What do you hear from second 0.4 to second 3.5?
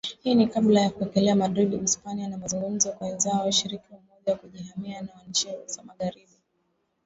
kabla ya kuelekea Madrid, Uhispania kwa mazungumzo na wenzao wa